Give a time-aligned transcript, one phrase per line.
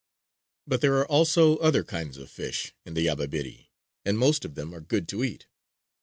[0.65, 3.67] But there are also other kinds of fish in the Yabebirì;
[4.03, 5.45] and most of them are good to eat.